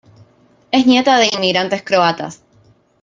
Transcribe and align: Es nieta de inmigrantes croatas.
Es 0.71 0.87
nieta 0.87 1.19
de 1.19 1.29
inmigrantes 1.31 1.83
croatas. 1.83 2.41